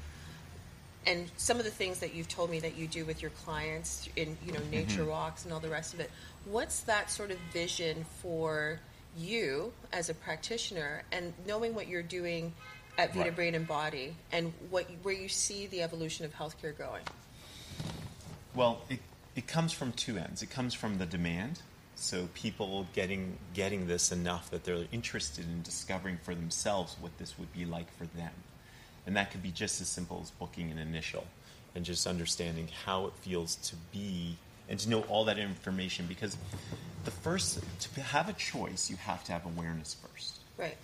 [1.06, 4.10] and some of the things that you've told me that you do with your clients
[4.16, 4.72] in you know mm-hmm.
[4.72, 6.10] nature walks and all the rest of it,
[6.46, 8.80] what's that sort of vision for
[9.18, 12.54] you as a practitioner and knowing what you're doing
[12.98, 13.36] at Vita Right.
[13.36, 17.04] Brain and Body and what where you see the evolution of healthcare going?
[18.54, 19.00] Well, it,
[19.36, 20.42] it comes from two ends.
[20.42, 21.62] It comes from the demand,
[21.96, 27.38] so people getting getting this enough that they're interested in discovering for themselves what this
[27.38, 28.32] would be like for them,
[29.06, 31.26] and that could be just as simple as booking an initial
[31.76, 34.38] and just understanding how it feels to be
[34.70, 36.06] and to know all that information.
[36.08, 36.38] Because
[37.04, 40.40] the first to have a choice, you have to have awareness first.
[40.58, 40.78] Right.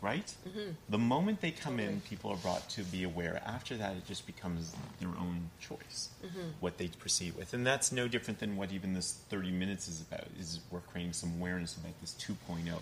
[0.00, 0.34] right?
[0.48, 0.70] Mm-hmm.
[0.88, 3.42] The moment they come in, people are brought to be aware.
[3.44, 6.48] After that, it just becomes their own choice mm-hmm.
[6.60, 10.00] what they proceed with, and that's no different than what even this 30 minutes is
[10.00, 10.26] about.
[10.40, 12.74] Is we're creating some awareness about this 2.0.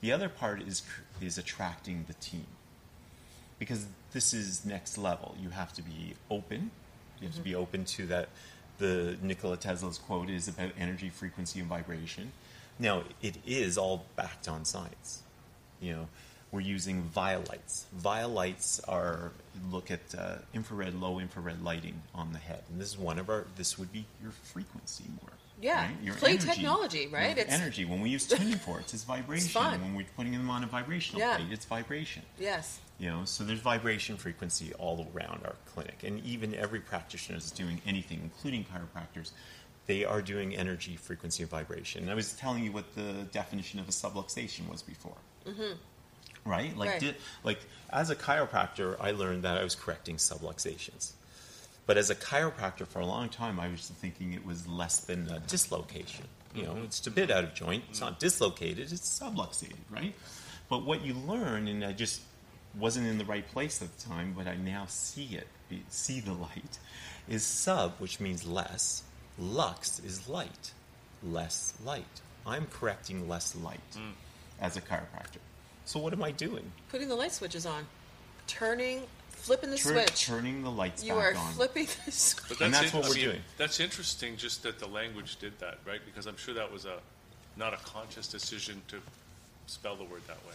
[0.00, 0.82] The other part is
[1.20, 2.46] is attracting the team
[3.58, 5.34] because this is next level.
[5.40, 6.70] You have to be open.
[7.20, 7.50] You have to mm-hmm.
[7.50, 8.28] be open to that.
[8.78, 12.32] The Nikola Tesla's quote is about energy, frequency, and vibration.
[12.78, 15.22] Now, it is all backed on science.
[15.80, 16.08] You know,
[16.52, 17.86] we're using Vielights.
[17.94, 19.32] Vielights are
[19.70, 23.28] look at uh, infrared, low infrared lighting on the head, and this is one of
[23.28, 23.46] our.
[23.56, 25.35] This would be your frequency more.
[25.60, 25.96] Yeah, right?
[26.02, 26.46] Your plate energy.
[26.46, 27.36] technology, right?
[27.36, 27.84] It's- energy.
[27.84, 29.48] When we use tuning forks, it's vibration.
[29.48, 29.80] fun.
[29.80, 31.36] When we're putting them on a vibrational Yeah.
[31.36, 32.22] plate, it's vibration.
[32.38, 32.78] Yes.
[32.98, 37.50] You know, so there's vibration frequency all around our clinic, and even every practitioner is
[37.50, 39.32] doing anything, including chiropractors.
[39.86, 42.02] They are doing energy, frequency, and vibration.
[42.02, 45.16] And I was telling you what the definition of a subluxation was before,
[45.46, 45.74] mm-hmm.
[46.50, 46.76] right?
[46.76, 47.00] Like, Right.
[47.00, 47.14] Di-
[47.44, 51.12] like as a chiropractor, I learned that I was correcting subluxations.
[51.86, 55.28] But as a chiropractor for a long time, I was thinking it was less than
[55.30, 56.26] a dislocation.
[56.54, 57.84] You know, it's a bit out of joint.
[57.90, 58.90] It's not dislocated.
[58.90, 60.14] It's subluxated, right?
[60.68, 62.22] But what you learn, and I just
[62.78, 65.46] wasn't in the right place at the time, but I now see it,
[65.88, 66.78] see the light,
[67.28, 69.02] is sub, which means less.
[69.38, 70.72] Lux is light,
[71.22, 72.20] less light.
[72.46, 74.12] I'm correcting less light mm.
[74.60, 75.40] as a chiropractor.
[75.84, 76.72] So what am I doing?
[76.88, 77.86] Putting the light switches on,
[78.46, 79.02] turning,
[79.46, 80.26] flipping the Tur- switch.
[80.26, 81.52] turning the lights you back are on.
[81.54, 82.48] flipping the switch.
[82.48, 83.42] But And that's in- what I we're mean, doing.
[83.58, 86.00] That's interesting, just that the language did that, right?
[86.04, 86.98] Because I'm sure that was a
[87.56, 89.00] not a conscious decision to
[89.66, 90.52] spell the word that way.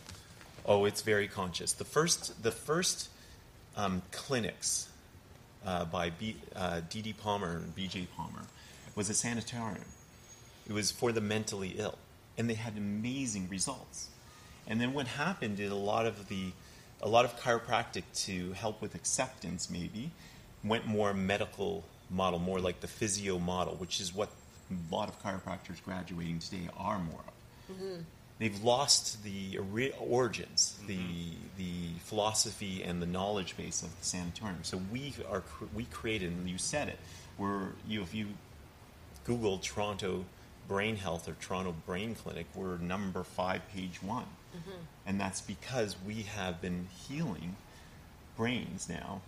[0.65, 1.73] Oh, it's very conscious.
[1.73, 3.09] The first, the first
[3.75, 4.87] um, clinics
[5.65, 7.13] uh, by B, uh, D.D.
[7.13, 8.07] Palmer and B.J.
[8.15, 8.43] Palmer
[8.95, 9.85] was a sanitarium.
[10.67, 11.97] It was for the mentally ill,
[12.37, 14.09] and they had amazing results.
[14.67, 16.51] And then what happened is a lot of the,
[17.01, 20.11] a lot of chiropractic to help with acceptance maybe,
[20.63, 24.29] went more medical model, more like the physio model, which is what
[24.69, 28.01] a lot of chiropractors graduating today are more of mm-hmm.
[28.39, 30.87] they've lost the ori- origins, mm-hmm.
[30.87, 31.03] the
[31.57, 34.63] the philosophy and the knowledge base of the sanatorium.
[34.63, 36.99] So we are we created, and you said it.
[37.37, 38.27] We're you if you
[39.25, 40.25] Google Toronto
[40.67, 44.25] Brain Health or Toronto Brain Clinic, we're number five, page one,
[45.05, 47.55] and that's because we have been healing
[48.37, 49.21] brains now.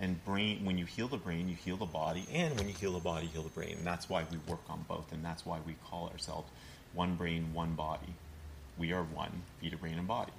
[0.00, 2.92] And brain, when you heal the brain, you heal the body, and when you heal
[2.92, 3.76] the body, heal the brain.
[3.78, 6.50] And that's why we work on both, and that's why we call ourselves
[6.94, 8.14] one brain, one body.
[8.76, 10.32] We are one, Vita brain and body.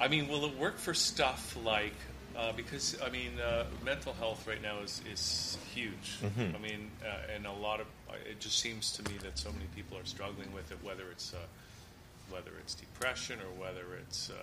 [0.00, 1.94] I mean, will it work for stuff like
[2.36, 6.18] uh, because I mean, uh, mental health right now is is huge.
[6.22, 6.56] Mm-hmm.
[6.56, 7.86] I mean, uh, and a lot of
[8.28, 11.34] it just seems to me that so many people are struggling with it, whether it's
[11.34, 11.38] uh,
[12.30, 14.34] whether it's depression or whether it's uh,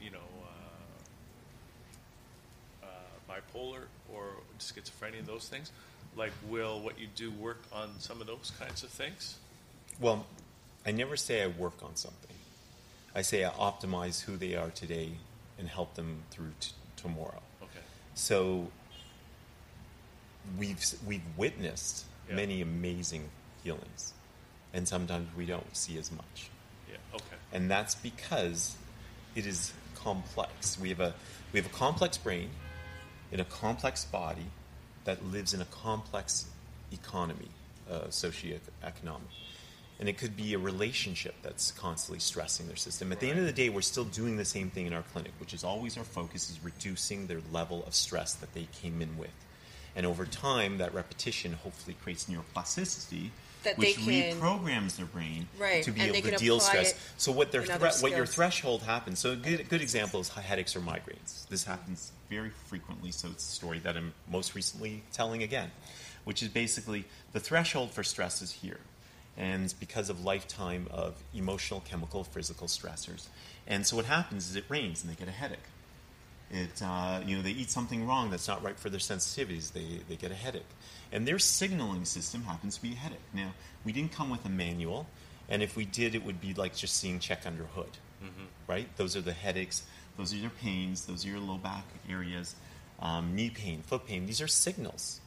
[0.00, 0.28] you know
[2.82, 2.88] uh, uh,
[3.30, 4.24] bipolar or
[4.58, 5.72] schizophrenia, those things.
[6.16, 9.36] Like, will what you do work on some of those kinds of things?
[10.00, 10.26] Well,
[10.86, 12.36] I never say I work on something.
[13.14, 15.10] I say I optimize who they are today
[15.58, 17.42] and help them through t- tomorrow.
[17.62, 17.80] Okay.
[18.14, 18.68] So
[20.58, 22.36] we've we've witnessed Yeah.
[22.36, 23.28] many amazing
[23.64, 24.12] healings,
[24.72, 26.50] and sometimes we don't see as much.
[26.90, 26.96] Yeah.
[27.14, 27.36] Okay.
[27.52, 28.76] and that's because
[29.34, 30.78] it is complex.
[30.78, 31.14] We have a
[31.52, 32.50] we have a complex brain
[33.32, 34.46] in a complex body
[35.04, 36.46] that lives in a complex
[36.92, 37.48] economy,
[37.90, 39.32] uh, socioeconomic,
[39.98, 43.12] and it could be a relationship that's constantly stressing their system.
[43.12, 45.32] At the end of the day, we're still doing the same thing in our clinic,
[45.38, 49.16] which is always our focus is reducing their level of stress that they came in
[49.18, 49.30] with.
[49.96, 53.30] And over time, that repetition hopefully creates neuroplasticity,
[53.68, 56.94] That which they can- reprograms their brain Right, to be able to deal stress.
[57.18, 59.18] So what their thre- what your threshold happens.
[59.18, 61.46] So a good good example is headaches or migraines.
[61.48, 63.10] This happens very frequently.
[63.12, 65.70] So it's a story that I'm most recently telling again,
[66.24, 68.80] which is basically the threshold for stress is here,
[69.36, 73.28] and because of lifetime of emotional, chemical, physical stressors.
[73.66, 75.58] And so what happens is it rains and they get a headache.
[76.50, 79.72] It, uh, you know, they eat something wrong that's not right for their sensitivities.
[79.72, 80.62] They, they get a headache.
[81.12, 83.18] And their signaling system happens to be a headache.
[83.34, 83.52] Now,
[83.84, 85.06] we didn't come with a manual,
[85.48, 87.90] and if we did, it would be like just seeing check under hood,
[88.66, 88.88] right?
[88.96, 89.84] Those are the headaches,
[90.16, 92.54] those are your pains, those are your low back areas,
[93.00, 94.26] um, knee pain, foot pain.
[94.26, 95.20] These are signals.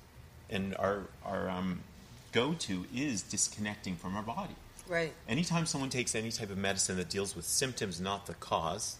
[0.49, 1.81] And our, our um,
[2.31, 4.55] go to is disconnecting from our body.
[4.87, 5.13] Right.
[5.29, 8.97] Anytime someone takes any type of medicine that deals with symptoms, not the cause,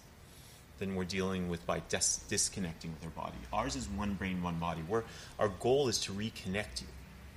[0.82, 3.38] then we're dealing with by dis- disconnecting with our body.
[3.54, 4.82] Ours is one brain, one body.
[4.88, 5.04] We're,
[5.40, 6.88] our goal is to reconnect you.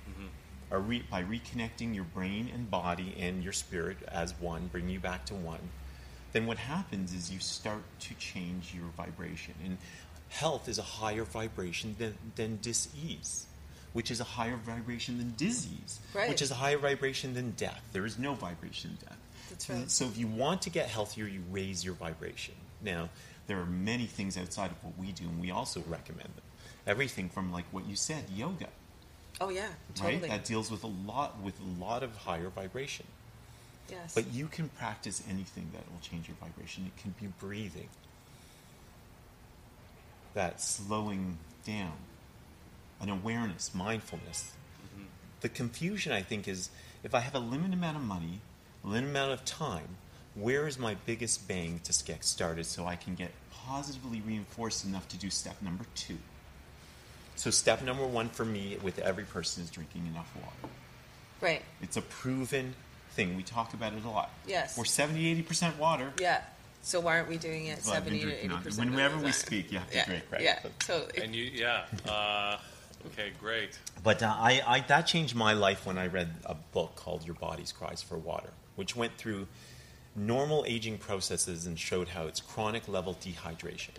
[0.09, 0.25] Mm-hmm.
[0.71, 4.99] Our re- by reconnecting your brain and body and your spirit as one, bring you
[4.99, 5.59] back to one,
[6.33, 9.53] then what happens is you start to change your vibration.
[9.63, 9.77] And
[10.29, 13.45] health is a higher vibration than, than dis-ease,
[13.93, 16.27] which is a higher vibration than disease, Right.
[16.27, 17.81] which is a higher vibration than death.
[17.93, 19.17] There is no vibration in death.
[19.51, 19.91] That's So- right.
[19.91, 22.55] So if you want to get healthier, you raise your vibration.
[22.81, 23.09] Now,
[23.47, 26.43] there are many things outside of what we do, and we also recommend them.
[26.87, 28.67] Everything from like what you said, yoga,
[29.41, 30.19] Oh yeah, totally.
[30.21, 30.29] right?
[30.29, 33.05] That deals with a lot with a lot of higher vibration.
[33.89, 34.13] yes.
[34.15, 36.85] But you can practice anything that will change your vibration.
[36.85, 37.89] It can be breathing,
[40.33, 41.93] that slowing down,
[43.01, 44.51] an awareness, mindfulness.
[44.85, 45.05] Mm-hmm.
[45.41, 46.69] The confusion, I think, is
[47.03, 48.39] if I have a limited amount of money,
[48.83, 49.97] a limited amount of time,
[50.35, 55.07] where is my biggest bang to get started so I can get positively reinforced enough
[55.09, 56.17] to do step number two?
[57.37, 60.73] So, step number one for me with every person is drinking enough water.
[61.41, 61.61] right.
[61.81, 62.73] It's a proven
[63.11, 63.35] thing.
[63.35, 64.29] We talk about it a lot.
[64.47, 64.77] Yes.
[64.77, 66.13] We're 70, 80% water.
[66.19, 66.41] Yeah.
[66.81, 68.89] So why aren't we doing it Well, seventy to drinking eighty on- percent?
[68.91, 70.05] Whenever we speak, you have to yeah.
[70.05, 70.41] drink, right?
[70.41, 71.23] Yeah, But- totally.
[71.23, 71.85] And you, yeah.
[72.07, 72.57] Uh,
[73.07, 73.79] okay, great.
[74.03, 77.33] But uh, I, I, that changed my life when I read a book called Your
[77.33, 79.47] Body's Cries for Water, which went through
[80.15, 83.91] normal aging processes and showed how it's chronic level dehydration.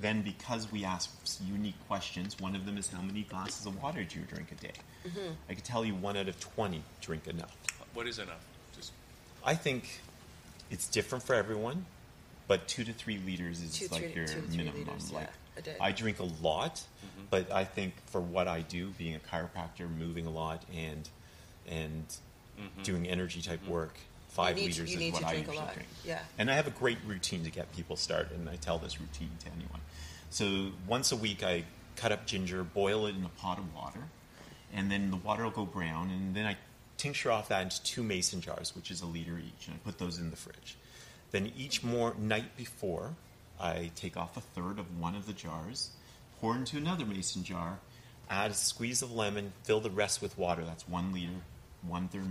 [0.00, 1.10] Then, because we ask
[1.46, 4.54] unique questions, one of them is how many glasses of water do you drink a
[4.56, 4.72] day?
[5.06, 5.32] Mm-hmm.
[5.48, 7.56] I could tell you one out of 20 drink enough.
[7.94, 8.44] What is enough?
[8.76, 8.92] Just
[9.44, 10.00] I think
[10.70, 11.86] it's different for everyone,
[12.48, 14.84] but two to three liters is Two, like three- your two to three minimum.
[14.86, 15.76] liters, like yeah, a day.
[15.80, 17.24] I drink a lot, mm-hmm.
[17.30, 21.08] but I think for what I do, being a chiropractor, moving a lot, and
[21.66, 22.06] and
[22.58, 22.82] mm-hmm.
[22.82, 23.72] doing energy type mm-hmm.
[23.72, 23.98] work,
[24.30, 25.88] five need liters you is need what to I drink a lot, drink.
[26.04, 26.20] yeah.
[26.38, 29.30] And I have a great routine to get people started, and I tell this routine
[29.40, 29.80] to anyone.
[30.30, 31.64] So once a week, I
[31.96, 34.00] cut up ginger, boil it in a pot of water,
[34.72, 36.56] and then the water will go brown, and then I
[36.96, 39.98] tincture off that into two mason jars, which is a liter each, and I put
[39.98, 40.76] those in the fridge.
[41.32, 43.14] Then each more night before,
[43.60, 45.90] I take off a third of one of the jars,
[46.40, 47.78] pour into another mason jar,
[48.28, 50.64] add a squeeze of lemon, fill the rest with water.
[50.64, 51.42] That's one liter,
[51.82, 52.26] one third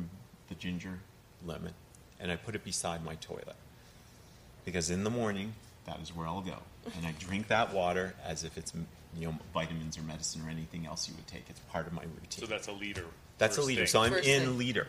[0.47, 0.99] the ginger,
[1.45, 1.73] lemon,
[2.19, 3.55] and I put it beside my toilet.
[4.65, 5.53] Because in the morning,
[5.85, 6.57] that is where I'll go,
[6.97, 8.73] and I drink that water as if it's
[9.17, 11.43] you know vitamins or medicine or anything else you would take.
[11.49, 12.41] It's part of my routine.
[12.41, 13.05] so that's a liter.
[13.37, 13.79] That's a first liter.
[13.81, 13.87] thing.
[13.87, 14.57] So I'm First in thing.
[14.57, 14.87] liter.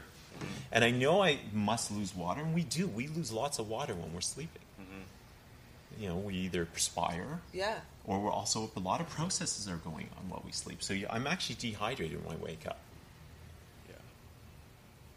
[0.73, 2.87] And I know I must lose water, and we do.
[2.89, 4.63] We lose lots of water when we're sleeping.
[4.81, 6.03] Mm-hmm.
[6.03, 7.77] You know, we either perspire, yeah.
[8.07, 10.83] or we're also a lot of processes are going on while we sleep.
[10.83, 12.79] So I'm actually dehydrated when I wake up.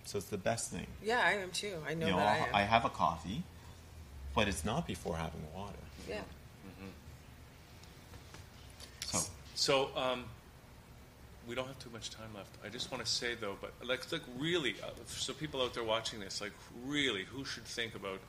[0.04, 0.10] Yeah.
[0.10, 0.88] So it's the best thing.
[1.04, 1.76] Yeah, I am too.
[1.88, 2.56] I know you know, that I I'll- am.
[2.56, 3.44] I have a coffee,
[4.36, 5.74] but it's not before having water.
[6.10, 6.22] yeah.
[9.06, 9.20] So
[9.56, 10.26] So, um,
[11.48, 12.50] we don't have too much time left.
[12.66, 15.84] I just want to say though, but like, like really, uh, so people out there
[15.84, 16.54] watching this, like,
[16.86, 18.20] really, who should think about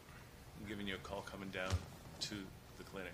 [0.69, 1.71] giving you a call coming down
[2.21, 2.35] to
[2.79, 3.13] the clinic?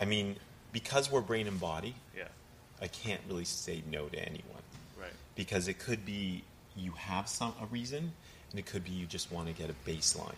[0.00, 0.36] I mean,
[0.72, 2.28] because we're brain and body, Yeah,
[2.80, 4.62] I can't really say no to anyone.
[4.98, 5.12] right.
[5.34, 6.42] because it could be
[6.80, 8.12] you have some a reason
[8.50, 10.34] and it could be you just want to get a baseline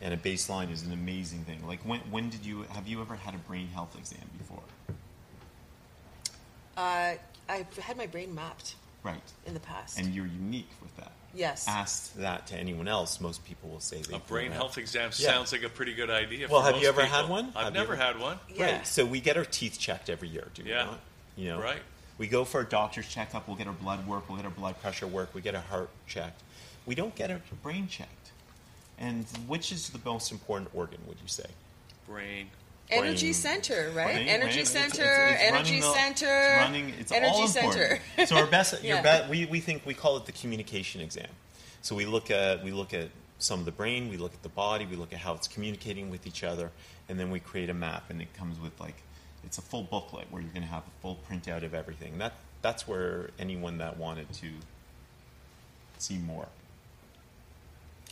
[0.00, 3.14] and a baseline is an amazing thing like when when did you have you ever
[3.16, 4.62] had a brain health exam before
[6.76, 7.14] Uh,
[7.48, 9.98] I've had my brain mapped right in the past.
[9.98, 11.66] and you're unique with that yes.
[11.68, 15.30] ask that to anyone else most people will say they A brain health exam Yeah.
[15.32, 16.48] sounds like a pretty good idea.
[16.48, 17.16] Well, for have most you ever people.
[17.16, 17.46] had one?
[17.56, 18.38] I've Have never ever- had one.
[18.54, 18.76] Yeah.
[18.76, 20.84] right so we get our teeth checked every year do we Yeah.
[20.84, 21.00] not
[21.36, 21.82] you know Right.
[22.18, 24.80] We go for a doctor's checkup we'll get our blood work we'll get our blood
[24.80, 26.42] pressure work we get our heart checked
[26.86, 28.30] we don't get our brain checked
[28.98, 31.46] and which is the most important organ would you say
[32.06, 32.48] Brain.
[32.90, 34.14] Energy brain- center, right?
[34.14, 34.56] brain, Energy right?
[34.60, 36.94] It's- center, it's- it's energy running the- center, It's running.
[36.98, 38.00] It's energy all center.
[38.26, 39.26] so our best, your Yeah.
[39.26, 41.28] be, we, we think we call it the communication exam.
[41.82, 44.48] So we look at we look at some of the brain, we look at the
[44.48, 46.70] body, we look at how it's communicating with each other,
[47.10, 48.96] and then we create a map, and it comes with like
[49.44, 52.18] it's a full booklet where you're going to have a full printout of everything.
[52.18, 54.48] That that's where anyone that wanted to
[55.98, 56.48] see more.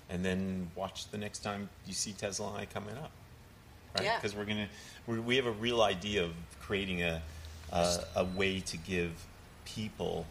[0.09, 3.11] And then watch the next time you see Tesla and I coming up
[3.97, 4.05] right?
[4.05, 4.17] Yeah.
[4.17, 4.69] Because we're gonna
[5.07, 7.23] we're, we have a real idea of creating a
[7.73, 9.27] a, a way to give
[9.65, 10.27] people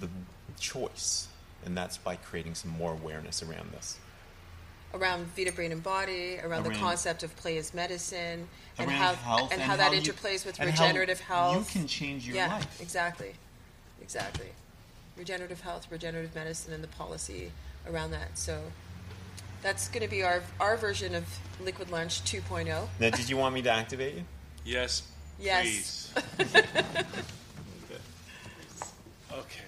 [0.00, 0.08] the
[0.58, 1.28] choice,
[1.64, 3.98] and that's by creating some more awareness around this.
[4.94, 9.52] Around Vita Brain and Body, around, the concept of play as medicine, and how health
[9.52, 11.74] and how that you- interplays with and how regenerative health.
[11.74, 12.80] You can change your yeah, life.
[12.80, 13.34] exactly,
[14.00, 14.48] exactly.
[15.16, 17.50] Regenerative health, regenerative medicine, and the policy
[17.90, 18.38] around that.
[18.38, 18.62] So
[19.62, 21.24] that's going to be our our version of
[21.60, 22.38] Liquid Lunch oh.
[22.38, 22.88] 2.0.
[23.00, 24.24] Now, did you want me to activate you?
[24.64, 25.02] Yes.
[25.40, 26.12] Yes.
[26.36, 26.48] Please.
[29.32, 29.64] okay.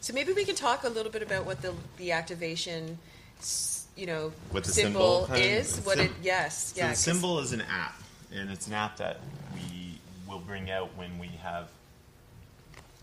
[0.00, 2.98] So maybe we can talk a little bit about what the the activation,
[3.38, 3.69] s-
[4.00, 6.90] you know, What the symbol, symbol is, what sim- it, yes, So yeah.
[6.90, 8.00] the symbol is an app,
[8.34, 9.20] and it's an app that
[9.54, 11.68] we will bring out when we have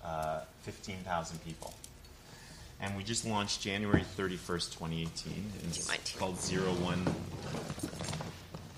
[0.03, 1.75] uh, 15,000 people.
[2.81, 5.51] And we just launched January 31st, 2018.
[5.65, 7.05] It's called Zero One.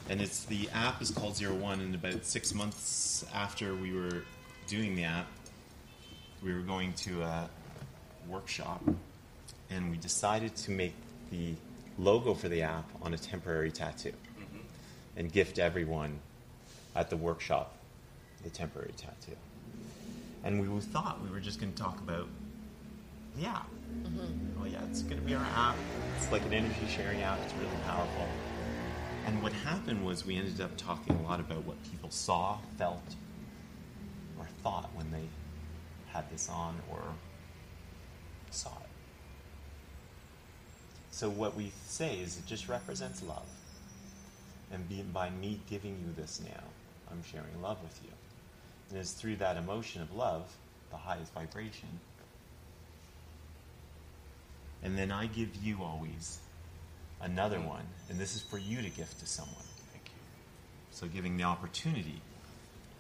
[0.10, 1.80] And it's the app is called Zero One.
[1.80, 4.24] And about six months after we were
[4.68, 5.28] doing the app,
[6.44, 7.50] we were going to a
[8.28, 8.82] workshop,
[9.70, 10.94] and we decided to make
[11.32, 11.56] the
[12.00, 14.58] logo for the app on a temporary tattoo, mm-hmm.
[15.18, 16.20] and gift everyone
[16.96, 17.76] at the workshop
[18.44, 19.36] the temporary tattoo.
[20.44, 22.28] And we thought we were just going to talk about
[23.38, 23.68] the app.
[24.04, 24.62] Mm-hmm.
[24.62, 25.76] Oh yeah, it's going to be our app.
[26.18, 27.40] It's like an energy sharing app.
[27.44, 28.28] It's really powerful.
[29.26, 33.16] And what happened was we ended up talking a lot about what people saw, felt,
[34.38, 35.28] or thought when they
[36.08, 37.02] had this on or
[38.50, 38.79] saw it.
[41.20, 43.46] So what we say is it just represents love.
[44.72, 46.64] And be, by me giving you this now,
[47.12, 48.12] I'm sharing love with you.
[48.90, 50.50] And it's through that emotion of love,
[50.92, 51.90] the highest vibration.
[54.82, 56.40] And then I give you always
[57.22, 59.66] another one, and this is for you to gift to someone.
[59.92, 60.22] Thank you.
[60.92, 62.22] So giving the opportunity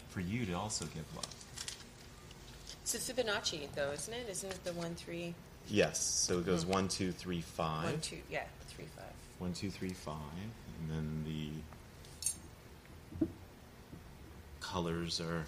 [0.09, 1.33] for you to also give love.
[2.81, 4.27] It's a Fibonacci, though, isn't it?
[4.29, 5.35] Isn't it the one, three,
[5.69, 6.01] Yes.
[6.01, 7.83] So it goes one, two, three, five.
[7.85, 9.05] one, two, yeah, three, five.
[9.37, 10.15] One, two, three, five,
[10.81, 13.27] and then the
[14.61, 15.45] colors are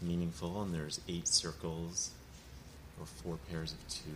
[0.00, 2.10] meaningful, and there's eight circles
[2.98, 4.10] or four pairs of two.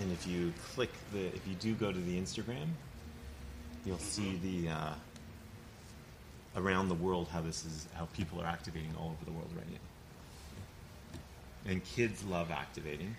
[0.00, 2.66] And if you click the, if you do go to the Instagram,
[3.84, 4.94] you'll see the uh,
[6.56, 9.70] around the world how this is how people are activating all over the world right
[9.70, 9.78] now
[11.66, 13.14] and kids love activating.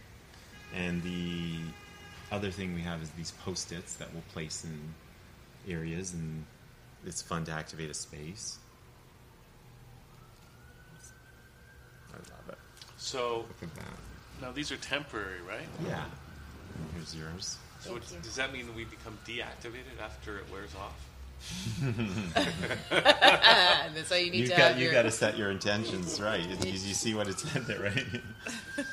[0.76, 1.60] And the
[2.32, 6.44] other thing we have is these post-its that we'll place in areas, and
[7.06, 8.58] it's fun to activate a space.
[12.12, 12.58] I love it.
[12.98, 13.86] So Look at that.
[14.42, 15.68] now these are temporary, right?
[15.88, 16.04] Yeah.
[16.96, 17.58] Here's yours.
[17.80, 18.20] So Thank it- you.
[18.24, 21.00] does that mean we become deactivated after it wears off?
[22.90, 24.94] That's why you need You've to got have you your.
[24.94, 26.42] got to set your intentions right.
[26.42, 28.06] You, you see what it said there, right?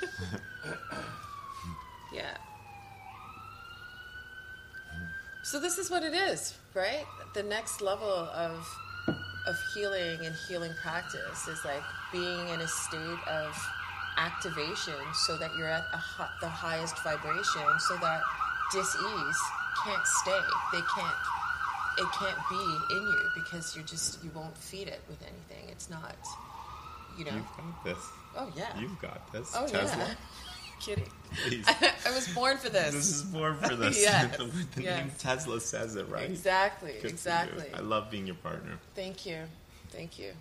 [2.12, 2.36] Yeah.
[5.44, 7.04] So this is what it is, right?
[7.34, 8.66] The next level of
[9.46, 11.82] of healing and healing practice is like
[12.12, 13.56] being in a state of
[14.18, 18.20] activation so that you're at hi- the highest vibration so that
[18.72, 19.40] dis-ease
[19.84, 20.40] can't stay.
[20.72, 21.16] They can't
[21.98, 25.68] it can't be in you because you're just you won't feed it with anything.
[25.70, 26.16] It's not
[27.18, 27.32] you know.
[27.32, 27.98] You've got this.
[28.36, 28.80] Oh yeah.
[28.80, 29.52] You've got this.
[29.56, 29.98] oh Tesla.
[29.98, 30.14] yeah.
[30.80, 31.10] Kidding.
[31.44, 31.66] Please.
[32.06, 32.94] I was born for this.
[32.94, 34.00] This is born for this.
[34.00, 34.98] Yes, the the yes.
[34.98, 36.24] name Tesla says it right.
[36.24, 37.66] Exactly, Good exactly.
[37.74, 38.78] I love being your partner.
[38.94, 39.40] Thank you.
[39.90, 40.32] Thank you.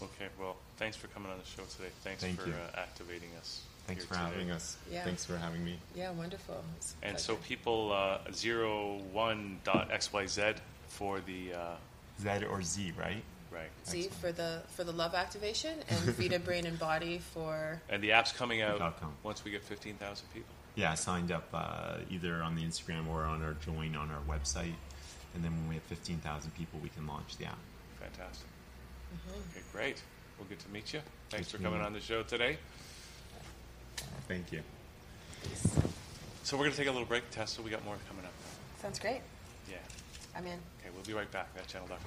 [0.00, 1.90] Okay, well, thanks for coming on the show today.
[2.02, 3.62] Thanks Thank for uh, activating us.
[3.88, 4.24] Thanks for today.
[4.26, 4.76] having us.
[4.92, 5.02] Yeah.
[5.04, 5.78] Thanks for having me.
[5.96, 6.62] Yeah, wonderful.
[6.76, 10.56] It's And so people, uh, zero one dot XYZ
[10.88, 11.74] for the, uh,
[12.20, 13.22] Z or Z, right?
[13.50, 13.70] right.
[13.86, 14.14] Z excellent.
[14.20, 18.30] for the for the love activation and Vita Brain and Body for And the app's
[18.32, 19.14] coming out com.
[19.22, 20.54] once we get 15,000 people.
[20.74, 24.74] Yeah, signed up uh, either on the Instagram or on our join on our website.
[25.34, 27.58] And then when we have 15,000 people, we can launch the app.
[28.00, 28.46] Fantastic.
[29.14, 29.56] Mm-hmm.
[29.56, 30.02] Okay, great.
[30.38, 31.00] We'll get to meet you.
[31.30, 31.86] Thanks Good for coming you.
[31.86, 32.58] on the show today.
[34.26, 34.62] Thank you.
[36.44, 37.62] So we're going to take a little break, Tessa.
[37.62, 38.32] We got more coming up.
[38.80, 39.20] sounds great.
[39.68, 39.76] Yeah.
[40.34, 40.52] I'm in.
[40.52, 41.54] Okay, we'll be right back.
[41.56, 41.98] Thatchannel.com.